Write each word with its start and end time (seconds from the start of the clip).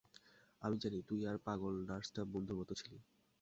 আমি 0.61 0.75
জানি 0.77 0.99
তুই 1.09 1.21
আর 1.25 1.37
পাগল 1.45 1.73
নার্সটা 1.89 2.21
বন্ধুর 2.33 2.57
মতো 2.59 2.73
ছিলি। 2.75 2.97